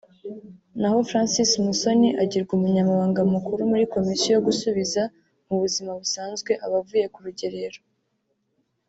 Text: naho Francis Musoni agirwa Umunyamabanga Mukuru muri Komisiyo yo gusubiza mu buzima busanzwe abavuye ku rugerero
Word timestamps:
naho 0.79 0.97
Francis 1.09 1.51
Musoni 1.65 2.09
agirwa 2.23 2.51
Umunyamabanga 2.57 3.21
Mukuru 3.33 3.61
muri 3.71 3.83
Komisiyo 3.95 4.29
yo 4.35 4.41
gusubiza 4.47 5.01
mu 5.47 5.55
buzima 5.61 5.91
busanzwe 6.01 6.51
abavuye 6.65 7.05
ku 7.13 7.19
rugerero 7.25 7.79